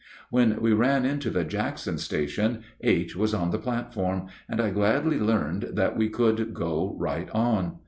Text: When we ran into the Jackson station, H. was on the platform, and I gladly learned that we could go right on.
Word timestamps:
When 0.31 0.59
we 0.59 0.73
ran 0.73 1.05
into 1.05 1.29
the 1.29 1.43
Jackson 1.43 1.99
station, 1.99 2.63
H. 2.83 3.15
was 3.15 3.35
on 3.35 3.51
the 3.51 3.59
platform, 3.59 4.29
and 4.49 4.59
I 4.59 4.71
gladly 4.71 5.19
learned 5.19 5.69
that 5.73 5.95
we 5.95 6.09
could 6.09 6.55
go 6.55 6.95
right 6.97 7.29
on. 7.33 7.77